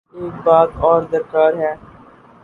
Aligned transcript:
ایک 0.15 0.35
بات 0.45 0.69
اور 0.85 1.01
درکار 1.11 1.51
ہے۔ 1.53 1.73